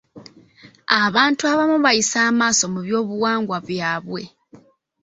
Abantu 1.03 1.41
abamu 1.51 1.77
bayisa 1.85 2.17
amaaso 2.29 2.65
mu 2.73 2.79
by'obuwangwa 2.85 3.57
byabwe. 3.69 4.21